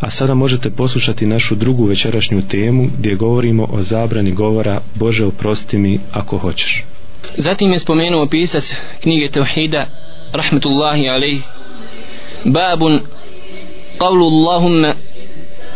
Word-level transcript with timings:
A 0.00 0.10
sada 0.10 0.34
možete 0.34 0.70
poslušati 0.70 1.26
našu 1.26 1.54
drugu 1.54 1.84
večerašnju 1.84 2.42
temu 2.48 2.88
gdje 2.98 3.14
govorimo 3.14 3.66
o 3.72 3.82
zabrani 3.82 4.32
govora 4.32 4.80
Bože 4.94 5.26
oprosti 5.26 5.78
mi 5.78 6.00
ako 6.12 6.38
hoćeš. 6.38 6.84
Zatim 7.36 7.72
je 7.72 7.78
spomenuo 7.78 8.26
pisac 8.26 8.74
knjige 9.02 9.28
Tauhida 9.28 9.86
rahmetullahi 10.32 11.08
alejhi 11.08 11.42
babun 12.44 13.00
qavlu 13.98 14.26
Allahumma 14.26 14.94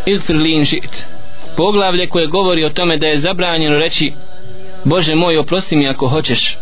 igfir 0.07 0.37
li 0.37 0.53
in 0.53 0.65
šit 0.65 1.07
poglavlje 1.57 2.07
koje 2.07 2.27
govori 2.27 2.65
o 2.65 2.71
tome 2.71 2.97
da 2.97 3.07
je 3.07 3.19
zabranjeno 3.19 3.79
reći 3.79 4.13
Bože 4.85 5.15
moj 5.15 5.39
oprosti 5.39 5.77
mi 5.77 5.89
ako 5.89 6.09
hoćeš 6.09 6.59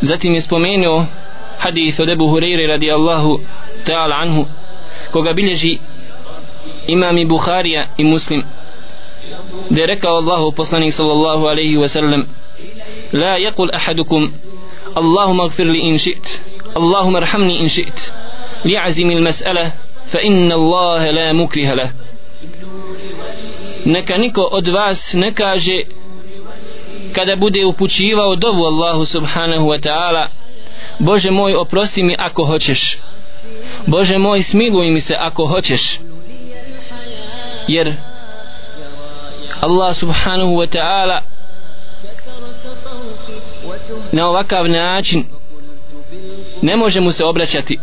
zatim 0.00 0.34
je 0.34 0.40
spomenuo 0.40 1.06
hadith 1.58 2.00
od 2.00 2.08
Ebu 2.08 2.24
Hureyre 2.24 2.66
radijallahu 2.68 3.40
ta'ala 3.86 4.20
anhu 4.22 4.46
koga 5.12 5.32
bilježi 5.32 5.78
imam 6.88 7.18
i 7.18 7.24
Buharija 7.24 7.86
i 7.98 8.04
Muslim 8.04 8.42
da 9.70 9.80
je 9.80 9.86
rekao 9.86 10.16
Allahu 10.16 10.52
poslanik 10.52 10.92
sallallahu 10.92 11.46
alaihi 11.46 11.76
wa 11.76 11.88
sallam 11.88 12.26
la 13.12 13.38
yakul 13.38 13.70
ahadukum 13.72 14.32
Allahumma 14.94 15.48
gfir 15.48 15.66
li 15.66 15.78
in 15.78 15.98
šit 15.98 16.40
Allahumma 16.74 17.18
arhamni 17.18 17.58
in 17.58 17.68
šit 17.68 18.12
li'azim 18.64 19.10
il 19.10 19.22
mas'ala 19.22 19.70
fa 20.12 20.20
inna 20.20 20.54
Allahe 20.54 21.12
la 21.12 21.32
mukriha 21.32 21.74
lah. 21.74 21.88
Neka 23.84 24.18
niko 24.18 24.42
od 24.42 24.68
vas 24.68 25.14
ne 25.14 25.34
kaže 25.34 25.82
kada 27.12 27.36
bude 27.36 27.64
upućivao 27.64 28.36
dovu 28.36 28.64
Allahu 28.64 29.06
subhanahu 29.06 29.68
wa 29.68 29.78
ta'ala 29.80 30.28
Bože 30.98 31.30
moj 31.30 31.54
oprosti 31.54 32.02
mi 32.02 32.14
ako 32.18 32.44
hoćeš. 32.44 32.98
Bože 33.86 34.18
moj 34.18 34.42
smiluj 34.42 34.90
mi 34.90 35.00
se 35.00 35.16
ako 35.18 35.46
hoćeš. 35.46 36.00
Jer 37.68 37.94
Allah 39.60 39.94
subhanahu 39.94 40.56
wa 40.56 40.66
ta'ala 40.66 41.20
na 44.12 44.28
ovakav 44.28 44.68
način 44.68 45.24
ne 46.62 46.76
može 46.76 47.00
mu 47.00 47.12
se 47.12 47.24
obraćati 47.24 47.78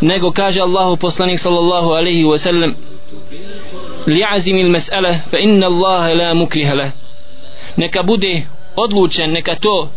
nego 0.00 0.32
kaže 0.32 0.60
Allahu 0.60 0.96
poslanik 0.96 1.40
sallallahu 1.40 1.90
alaihi 1.90 2.24
wa 2.24 2.38
sallam 2.38 2.74
li'azim 4.06 4.56
il 4.56 4.70
mes'ala 4.70 5.14
fa 5.30 5.38
inna 5.38 5.66
Allah 5.66 6.10
la 6.14 6.34
mukriha 6.34 6.74
lah. 6.74 6.90
Neka 7.76 8.02
bude 8.02 8.42
odlučen 8.76 9.32
neka 9.32 9.54
to 9.54 9.88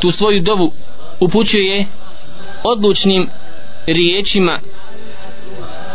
tu 0.00 0.10
svoju 0.10 0.40
dovu 0.40 0.72
upućuje 1.20 1.86
odlučnim 2.64 3.28
riječima 3.86 4.60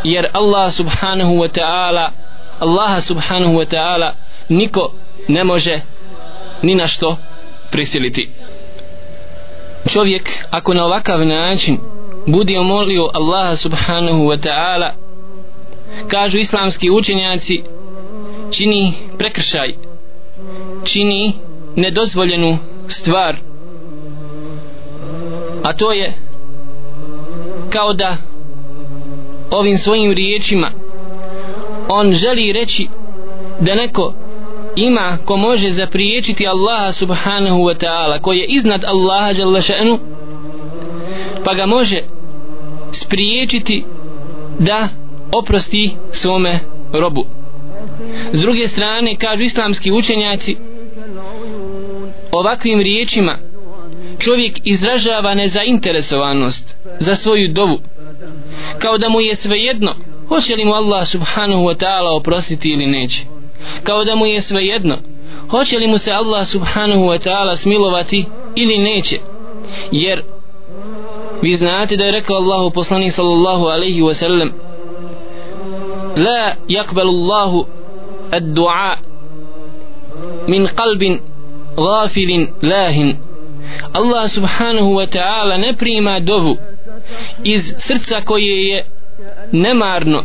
jer 0.03 0.27
Allah 0.33 0.71
subhanahu 0.71 1.33
wa 1.33 1.59
ta'ala 1.59 2.11
Allaha 2.59 3.01
subhanahu 3.01 3.53
wa 3.53 3.65
ta'ala 3.65 4.11
niko 4.49 4.93
ne 5.27 5.43
može 5.43 5.81
ni 6.61 6.75
na 6.75 6.87
što 6.87 7.17
prisiliti. 7.71 8.29
Čovjek 9.89 10.29
ako 10.51 10.73
na 10.73 10.85
ovakav 10.85 11.25
način 11.25 11.77
budi 12.27 12.57
omolio 12.57 13.09
Allaha 13.13 13.55
subhanahu 13.55 14.23
wa 14.23 14.37
ta'ala 14.37 14.89
kažu 16.07 16.37
islamski 16.37 16.89
učenjaci 16.89 17.63
čini 18.51 18.93
prekršaj 19.17 19.73
čini 20.83 21.33
nedozvoljenu 21.75 22.57
stvar 22.87 23.37
a 25.63 25.73
to 25.73 25.91
je 25.91 26.13
kao 27.73 27.93
da 27.93 28.17
ovim 29.51 29.77
svojim 29.77 30.13
riječima 30.13 30.71
on 31.89 32.13
želi 32.13 32.53
reći 32.53 32.87
da 33.59 33.75
neko 33.75 34.13
ima 34.75 35.17
ko 35.25 35.37
može 35.37 35.71
zapriječiti 35.71 36.47
Allaha 36.47 36.91
subhanahu 36.91 37.59
wa 37.59 37.85
ta'ala 37.85 38.21
koji 38.21 38.37
je 38.37 38.45
iznad 38.49 38.83
Allaha 38.83 39.31
jalla 39.31 39.59
še'nu 39.59 39.97
pa 41.45 41.53
ga 41.53 41.65
može 41.65 42.01
spriječiti 42.91 43.85
da 44.59 44.89
oprosti 45.31 45.91
svome 46.11 46.59
robu. 46.93 47.25
S 48.31 48.39
druge 48.39 48.67
strane 48.67 49.15
kažu 49.15 49.43
islamski 49.43 49.91
učenjaci 49.91 50.57
ovakvim 52.31 52.79
riječima 52.79 53.37
čovjek 54.23 54.59
izražava 54.63 55.33
nezainteresovanost 55.33 56.77
za 56.99 57.15
svoju 57.15 57.53
dovu. 57.53 57.79
Kao 58.79 58.97
da 58.97 59.09
mu 59.09 59.21
je 59.21 59.35
svejedno 59.35 59.95
hoće 60.27 60.55
li 60.55 60.65
mu 60.65 60.73
Allah 60.73 61.07
subhanahu 61.07 61.63
wa 61.63 61.75
ta'ala 61.75 62.17
oprostiti 62.17 62.69
ili 62.69 62.85
neće. 62.85 63.21
Kao 63.83 64.03
da 64.03 64.15
mu 64.15 64.25
je 64.25 64.41
svejedno 64.41 64.97
hoće 65.49 65.77
li 65.77 65.87
mu 65.87 65.97
se 65.97 66.11
Allah 66.11 66.47
subhanahu 66.47 67.05
wa 67.05 67.27
ta'ala 67.27 67.55
smilovati 67.55 68.25
ili 68.55 68.77
neće. 68.77 69.19
Jer 69.91 70.23
vi 71.41 71.55
znate 71.55 71.95
da 71.95 72.05
je 72.05 72.11
rekao 72.11 72.35
Allahu 72.37 72.71
poslanik 72.71 73.13
sallallahu 73.13 73.65
alaihi 73.65 74.01
wa 74.01 74.13
sallam 74.13 74.51
la 76.17 76.55
yakbalu 76.69 77.09
Allahu 77.09 77.65
ad-du'a 78.31 78.95
min 80.47 80.67
qalbin 80.67 81.19
ghafilin 81.75 82.47
lahin. 82.61 83.17
Allah 83.93 84.29
subhanahu 84.29 84.93
wa 84.93 85.07
ta'ala 85.07 85.57
ne 85.57 85.73
prima 85.73 86.19
dovu 86.19 86.57
iz 87.43 87.73
srca 87.77 88.21
koje 88.25 88.67
je 88.67 88.85
nemarno 89.51 90.23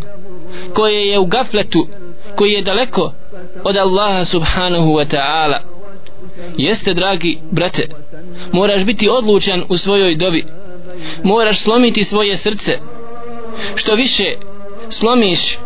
koje 0.74 1.08
je 1.08 1.18
u 1.18 1.26
gafletu 1.26 1.88
koje 2.36 2.52
je 2.52 2.62
daleko 2.62 3.12
od 3.64 3.76
Allaha 3.76 4.24
subhanahu 4.24 4.92
wa 4.92 5.16
ta'ala. 5.16 5.58
Jeste 6.56 6.94
dragi 6.94 7.38
brate 7.50 7.88
moraš 8.52 8.84
biti 8.84 9.08
odlučan 9.08 9.62
u 9.68 9.76
svojoj 9.76 10.14
dobi 10.14 10.44
moraš 11.22 11.60
slomiti 11.60 12.04
svoje 12.04 12.36
srce. 12.36 12.78
Što 13.74 13.94
više 13.94 14.24
slomiš 14.88 15.58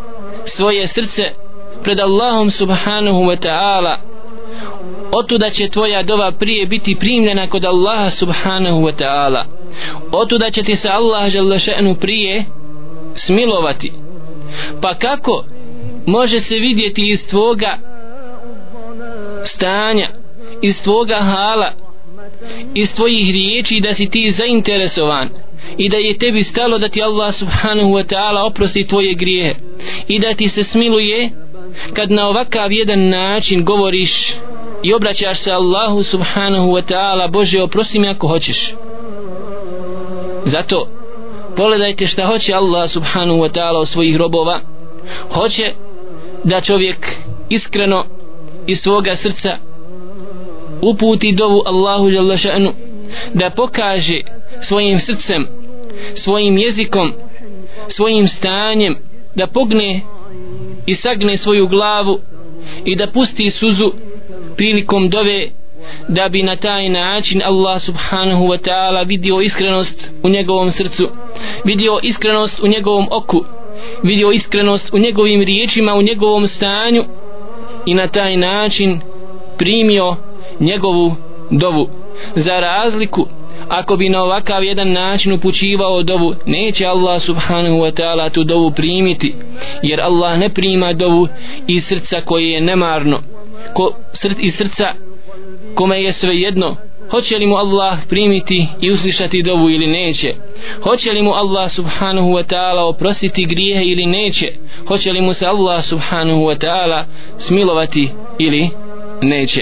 svoje 0.45 0.87
srce 0.87 1.31
pred 1.83 2.01
Allahom 2.01 2.51
subhanahu 2.51 3.19
wa 3.19 3.37
ta'ala 3.37 4.12
otuda 5.13 5.51
će 5.51 5.69
tvoja 5.69 6.03
dova 6.03 6.33
prije 6.33 6.67
biti 6.67 6.97
primljena 7.01 7.47
kod 7.47 7.65
Allaha 7.65 8.11
subhanahu 8.11 8.81
wa 8.81 8.93
ta'ala. 9.03 9.45
Otuda 10.13 10.51
će 10.51 10.63
ti 10.63 10.77
se 10.77 10.89
Allah 10.89 11.31
žele 11.31 11.57
še'nu 11.57 11.95
prije 11.95 12.45
smilovati. 13.15 13.93
Pa 14.81 14.95
kako 14.95 15.45
može 16.07 16.41
se 16.41 16.59
vidjeti 16.59 17.09
iz 17.09 17.29
tvoga 17.29 17.79
stanja 19.45 20.09
iz 20.63 20.83
tvoga 20.83 21.17
hala 21.17 21.73
iz 22.75 22.95
tvojih 22.95 23.31
riječi 23.31 23.81
da 23.81 23.95
si 23.95 24.11
ti 24.11 24.31
zainteresovan 24.31 25.29
i 25.79 25.89
da 25.89 25.97
je 25.97 26.19
tebi 26.19 26.43
stalo 26.43 26.79
da 26.79 26.89
ti 26.89 27.03
Allah 27.03 27.35
subhanahu 27.35 27.91
wa 27.91 28.05
ta'ala 28.15 28.47
oprosti 28.47 28.87
tvoje 28.87 29.15
grijehe 29.15 29.55
i 30.09 30.21
da 30.21 30.35
ti 30.35 30.49
se 30.49 30.65
smiluje 30.65 31.31
kad 31.95 32.11
na 32.11 32.29
ovakav 32.29 32.73
jedan 32.73 33.09
način 33.09 33.65
govoriš 33.65 34.35
i 34.83 34.95
obraćaš 34.95 35.39
se 35.39 35.53
Allahu 35.53 36.03
subhanahu 36.03 36.69
wa 36.69 36.83
ta'ala 36.93 37.31
Bože 37.31 37.63
oprosti 37.63 37.99
mi 37.99 38.09
ako 38.09 38.29
hoćeš. 38.29 38.75
Zato 40.45 40.89
pogledajte 41.57 42.07
šta 42.07 42.27
hoće 42.27 42.55
Allah 42.55 42.91
subhanahu 42.91 43.39
wa 43.39 43.49
ta'ala 43.49 43.79
od 43.79 43.89
svojih 43.89 44.17
robova. 44.17 44.61
Hoće 45.35 45.75
da 46.45 46.61
čovjek 46.61 47.17
iskreno 47.49 48.05
iz 48.67 48.81
svoga 48.81 49.17
srca 49.17 49.59
uputi 50.83 51.33
dovu 51.33 51.63
Allahu 51.67 52.09
jalla 52.09 52.35
ša'nu 52.35 52.73
da 53.35 53.51
pokaže 53.51 54.21
svojim 54.61 54.99
srcem 54.99 55.47
svojim 56.15 56.59
jezikom 56.59 57.13
svojim 57.89 58.29
stanjem 58.29 58.97
da 59.35 59.47
pogne 59.47 60.01
i 60.87 60.95
sagne 60.95 61.37
svoju 61.37 61.67
glavu 61.69 62.21
i 62.85 62.97
da 62.97 63.11
pusti 63.11 63.51
suzu 63.51 63.93
prilikom 64.57 65.09
dove 65.09 65.51
da 66.09 66.29
bi 66.29 66.43
na 66.43 66.57
taj 66.57 66.89
način 66.89 67.43
Allah 67.45 67.81
subhanahu 67.81 68.45
wa 68.45 68.59
ta'ala 68.59 69.07
vidio 69.07 69.41
iskrenost 69.41 70.11
u 70.23 70.29
njegovom 70.29 70.71
srcu 70.71 71.09
vidio 71.65 71.99
iskrenost 72.03 72.63
u 72.63 72.69
njegovom 72.69 73.09
oku 73.11 73.45
vidio 74.03 74.31
iskrenost 74.31 74.95
u 74.95 74.99
njegovim 74.99 75.43
riječima 75.43 75.95
u 75.95 76.03
njegovom 76.03 76.47
stanju 76.47 77.05
i 77.87 77.95
na 77.95 78.07
taj 78.07 78.37
način 78.37 79.01
primio 79.59 80.17
njegovu 80.61 81.15
dovu. 81.51 81.89
Za 82.35 82.61
razliku 82.61 83.27
ako 83.69 83.97
bi 83.97 84.09
na 84.09 84.23
ovakav 84.23 84.65
jedan 84.65 84.93
način 84.93 85.33
upućivao 85.33 86.03
dovu 86.03 86.35
neće 86.47 86.87
Allah 86.87 87.23
subhanahu 87.23 87.77
wa 87.77 88.03
ta'ala 88.03 88.31
tu 88.31 88.45
dovu 88.45 88.71
primiti 88.71 89.35
jer 89.83 90.01
Allah 90.01 90.39
ne 90.39 90.49
prima 90.49 90.93
dovu 90.93 91.29
iz 91.67 91.85
srca 91.87 92.21
koje 92.21 92.51
je 92.51 92.61
nemarno 92.61 93.23
ko, 93.75 93.95
src, 94.13 94.37
iz 94.39 94.55
srca 94.57 94.95
kome 95.75 96.03
je 96.03 96.13
sve 96.13 96.37
jedno 96.37 96.77
hoće 97.13 97.39
li 97.39 97.47
mu 97.47 97.57
Allah 97.57 97.99
primiti 98.09 98.67
i 98.81 98.91
uslišati 98.91 99.43
dovu 99.43 99.71
ili 99.71 99.87
neće? 99.87 100.35
Hoće 100.83 101.13
li 101.13 101.23
mu 101.23 101.33
Allah 101.33 101.71
subhanahu 101.71 102.29
wa 102.29 102.45
ta'ala 102.55 102.81
oprostiti 102.81 103.45
grijehe 103.45 103.85
ili 103.85 104.07
neće? 104.07 104.53
Hoće 104.89 105.13
li 105.13 105.21
mu 105.21 105.33
se 105.33 105.47
Allah 105.47 105.85
subhanahu 105.85 106.41
wa 106.41 106.59
ta'ala 106.59 107.05
smilovati 107.39 108.09
ili 108.39 108.71
neće? 109.23 109.61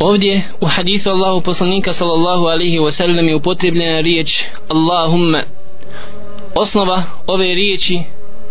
Ovdje 0.00 0.42
u 0.60 0.66
hadithu 0.66 1.10
Allahu 1.10 1.40
poslanika 1.40 1.92
sallallahu 1.92 2.44
alaihi 2.44 2.78
wa 2.78 2.90
sallam 2.90 3.28
je 3.28 3.36
upotrebljena 3.36 4.00
riječ 4.00 4.44
Allahumma 4.68 5.42
osnova 6.54 7.02
ove 7.26 7.54
riječi 7.54 8.00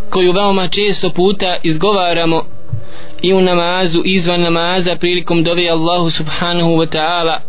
koju 0.10 0.32
veoma 0.32 0.68
često 0.68 1.10
puta 1.10 1.58
izgovaramo 1.64 2.53
i 3.24 3.34
u 3.34 3.42
namazu 3.42 4.02
izvan 4.06 4.42
namaza 4.42 4.96
prilikom 4.96 5.44
dove 5.44 5.70
Allahu 5.70 6.10
subhanahu 6.10 6.70
wa 6.70 6.88
ta'ala. 6.98 7.40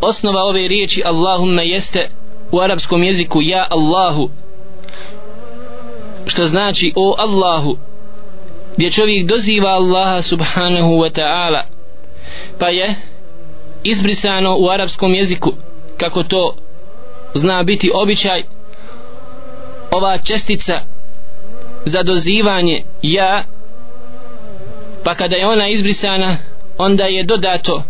Osnova 0.00 0.42
ove 0.42 0.68
riječi 0.68 1.02
Allahumma 1.04 1.62
jeste 1.62 2.10
u 2.52 2.60
arapskom 2.60 3.02
jeziku 3.02 3.42
ja 3.42 3.66
Allahu 3.70 4.30
što 6.26 6.46
znači 6.46 6.92
o 6.96 7.14
Allahu 7.18 7.76
gdje 8.76 8.90
čovjek 8.90 9.26
doziva 9.26 9.68
Allaha 9.68 10.22
subhanahu 10.22 10.90
wa 10.90 11.10
ta'ala. 11.20 11.62
Pa 12.58 12.68
je 12.68 12.94
izbrisano 13.84 14.56
u 14.58 14.70
arapskom 14.70 15.14
jeziku 15.14 15.52
kako 15.96 16.22
to 16.22 16.54
zna 17.34 17.62
biti 17.62 17.90
običaj 17.94 18.42
ova 19.90 20.18
čestica 20.18 20.80
za 21.84 22.02
dozivanje 22.02 22.84
ja 23.02 23.44
pa 25.06 25.14
kada 25.14 25.36
je 25.36 25.46
ona 25.46 25.68
izbrisana 25.68 26.36
onda 26.78 27.04
je 27.04 27.22
dodato 27.24 27.82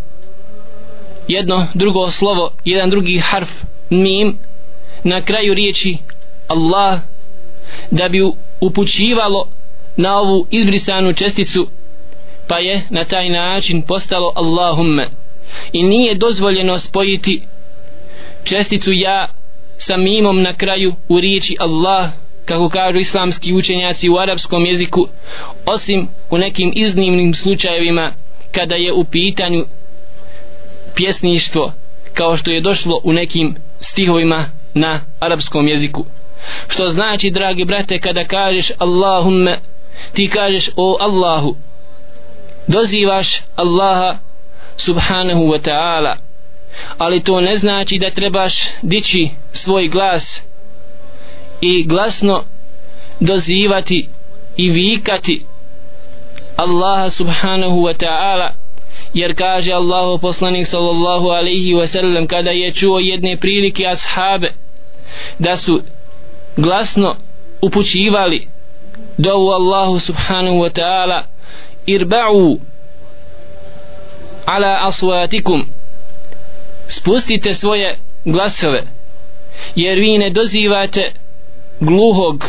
jedno 1.28 1.66
drugo 1.74 2.10
slovo 2.10 2.50
jedan 2.64 2.90
drugi 2.90 3.18
harf 3.18 3.48
mim 3.90 4.38
na 5.04 5.20
kraju 5.20 5.54
riječi 5.54 5.98
Allah 6.48 7.00
da 7.90 8.08
bi 8.08 8.20
upućivalo 8.60 9.48
na 9.96 10.18
ovu 10.18 10.46
izbrisanu 10.50 11.12
česticu 11.12 11.68
pa 12.48 12.58
je 12.58 12.82
na 12.90 13.04
taj 13.04 13.28
način 13.28 13.82
postalo 13.82 14.32
Allahumma 14.34 15.06
i 15.72 15.82
nije 15.82 16.14
dozvoljeno 16.14 16.78
spojiti 16.78 17.42
česticu 18.44 18.92
ja 18.92 19.28
sa 19.78 19.96
mimom 19.96 20.42
na 20.42 20.52
kraju 20.52 20.94
u 21.08 21.20
riječi 21.20 21.56
Allah 21.60 22.10
kako 22.46 22.68
kažu 22.68 22.98
islamski 22.98 23.54
učenjaci 23.54 24.08
u 24.08 24.18
arapskom 24.18 24.64
jeziku 24.64 25.08
osim 25.66 26.08
u 26.30 26.38
nekim 26.38 26.72
iznimnim 26.74 27.34
slučajevima 27.34 28.12
kada 28.52 28.74
je 28.74 28.92
u 28.92 29.04
pitanju 29.04 29.64
pjesništvo 30.94 31.72
kao 32.14 32.36
što 32.36 32.50
je 32.50 32.60
došlo 32.60 33.00
u 33.04 33.12
nekim 33.12 33.56
stihovima 33.80 34.44
na 34.74 35.00
arapskom 35.20 35.68
jeziku. 35.68 36.04
Što 36.68 36.88
znači 36.88 37.30
dragi 37.30 37.64
brate 37.64 37.98
kada 37.98 38.24
kažeš 38.24 38.70
Allahumma 38.78 39.58
ti 40.12 40.28
kažeš 40.28 40.70
o 40.76 40.96
Allahu 41.00 41.56
dozivaš 42.66 43.42
Allaha 43.56 44.18
subhanahu 44.76 45.40
wa 45.40 45.60
ta'ala. 45.60 46.16
Ali 46.98 47.22
to 47.22 47.40
ne 47.40 47.56
znači 47.56 47.98
da 47.98 48.10
trebaš 48.10 48.54
dići 48.82 49.30
svoj 49.52 49.88
glas 49.88 50.42
i 51.60 51.84
glasno 51.84 52.44
dozivati 53.20 54.08
i 54.56 54.70
vikati 54.70 55.46
Allaha 56.56 57.10
subhanahu 57.10 57.82
wa 57.82 57.94
ta'ala 57.94 58.54
jer 59.14 59.34
kaže 59.34 59.72
Allahu 59.72 60.18
poslanik 60.18 60.66
sallallahu 60.66 61.30
alaihi 61.30 61.74
wa 61.74 61.86
sallam 61.86 62.26
kada 62.26 62.50
je 62.50 62.72
čuo 62.72 62.98
jedne 62.98 63.36
prilike 63.36 63.86
ashabe 63.86 64.52
da 65.38 65.56
su 65.56 65.82
glasno 66.56 67.16
upućivali 67.62 68.48
dovu 69.18 69.50
Allahu 69.50 69.98
subhanahu 69.98 70.56
wa 70.56 70.70
ta'ala 70.70 71.24
irba'u 71.86 72.60
ala 74.46 74.78
aswatikum 74.82 75.66
spustite 76.88 77.54
svoje 77.54 77.98
glasove 78.24 78.82
jer 79.76 79.98
vi 79.98 80.18
ne 80.18 80.30
dozivate 80.30 81.12
gluhog 81.79 82.45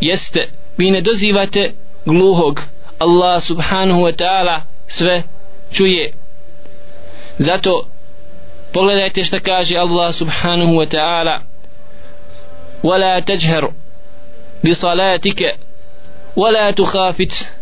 jeste 0.00 0.48
vi 0.78 0.90
ne 0.90 1.00
dozivate 1.00 1.72
gluhog 2.06 2.60
Allah 2.98 3.42
subhanahu 3.42 4.00
wa 4.00 4.16
ta'ala 4.16 4.62
sve 4.86 5.22
čuje 5.72 6.12
zato 7.38 7.86
pogledajte 8.72 9.24
šta 9.24 9.40
kaže 9.40 9.76
Allah 9.76 10.12
subhanahu 10.12 10.72
wa 10.72 10.86
ta'ala 10.86 11.50
ولا 12.82 13.20
تجهر 13.20 13.72
بصلاتك 14.64 15.58
ولا 16.36 16.70
تخافت 16.70 17.52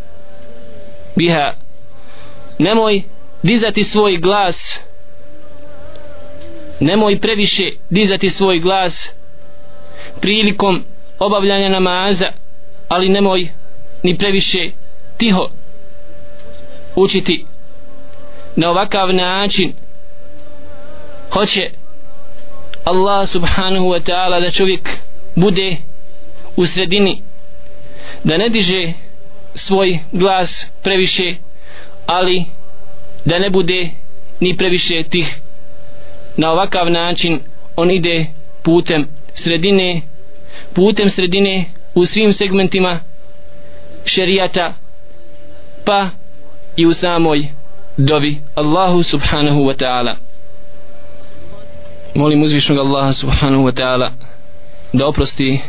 بها 1.16 1.56
nemoj 2.58 3.02
dizati 3.42 3.84
svoj 3.84 4.16
glas 4.16 4.80
nemoj 6.80 7.20
previše 7.20 7.70
dizati 7.90 8.30
svoj 8.30 8.58
glas 8.58 9.14
prilikom 10.21 10.83
obavljanja 11.19 11.69
namaza 11.69 12.31
ali 12.87 13.09
nemoj 13.09 13.47
ni 14.03 14.17
previše 14.17 14.71
tiho 15.17 15.49
učiti. 16.95 17.45
Na 18.55 18.69
ovakav 18.69 19.13
način 19.13 19.73
hoće 21.33 21.69
Allah 22.83 23.27
subhanahu 23.27 23.85
wa 23.85 23.99
ta'ala 23.99 24.41
da 24.41 24.51
čovjek 24.51 24.89
bude 25.35 25.77
u 26.55 26.65
sredini 26.65 27.21
da 28.23 28.37
ne 28.37 28.49
diže 28.49 28.93
svoj 29.55 29.99
glas 30.11 30.71
previše 30.83 31.35
ali 32.05 32.45
da 33.25 33.39
ne 33.39 33.49
bude 33.49 33.89
ni 34.39 34.57
previše 34.57 35.03
tih. 35.03 35.39
Na 36.37 36.51
ovakav 36.51 36.89
način 36.89 37.39
on 37.75 37.91
ide 37.91 38.25
putem 38.63 39.07
sredine 39.33 40.01
putem 40.73 41.09
sredine 41.09 41.65
u 41.95 42.05
svim 42.05 42.33
segmentima 42.33 42.99
šerijata 44.05 44.73
pa 45.85 46.09
i 46.75 46.85
u 46.85 46.93
samoj 46.93 47.47
dobi 47.97 48.41
Allahu 48.55 49.03
subhanahu 49.03 49.59
wa 49.61 49.73
ta'ala. 49.73 50.15
Molim 52.15 52.43
uzvišnog 52.43 52.77
Allaha 52.77 53.13
subhanahu 53.13 53.63
wa 53.63 53.71
ta'ala 53.71 54.11
da 54.93 55.07
oprosti 55.07 55.59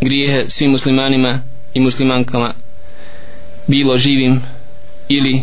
grijehe 0.00 0.44
svim 0.50 0.70
muslimanima 0.70 1.40
i 1.74 1.80
muslimankama 1.80 2.54
bilo 3.66 3.98
živim 3.98 4.42
ili 5.08 5.42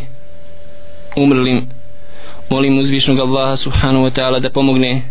umrlim. 1.17 1.69
Molim 2.49 2.79
uzvišnog 2.79 3.19
Allaha 3.19 3.55
subhanahu 3.57 4.05
wa 4.05 4.11
ta'ala 4.11 4.39
da 4.39 4.49
pomogne 4.49 5.01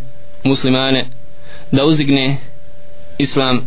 muslimane 0.44 1.06
da 1.72 1.84
uzdigne 1.84 2.38
islam 3.18 3.60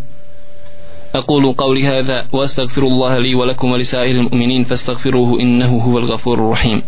أقول 1.16 1.54
قولي 1.54 1.88
هذا 1.88 2.28
وأستغفر 2.34 2.84
الله 2.84 3.18
لي 3.18 3.36
ولكم 3.36 3.72
ولسائر 3.72 4.16
المؤمنين 4.16 4.64
فاستغفروه 4.64 5.40
إنه 5.40 5.78
هو 5.82 5.98
الغفور 5.98 6.38
الرحيم. 6.40 6.82